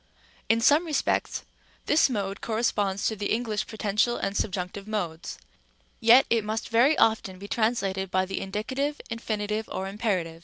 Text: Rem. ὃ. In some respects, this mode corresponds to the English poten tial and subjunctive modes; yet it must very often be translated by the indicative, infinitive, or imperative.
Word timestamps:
Rem. 0.01 0.45
ὃ. 0.45 0.45
In 0.55 0.61
some 0.61 0.85
respects, 0.87 1.43
this 1.85 2.09
mode 2.09 2.41
corresponds 2.41 3.05
to 3.05 3.15
the 3.15 3.27
English 3.31 3.67
poten 3.67 3.93
tial 4.03 4.17
and 4.19 4.35
subjunctive 4.35 4.87
modes; 4.87 5.37
yet 5.99 6.25
it 6.31 6.43
must 6.43 6.69
very 6.69 6.97
often 6.97 7.37
be 7.37 7.47
translated 7.47 8.09
by 8.09 8.25
the 8.25 8.41
indicative, 8.41 8.99
infinitive, 9.11 9.69
or 9.69 9.87
imperative. 9.87 10.39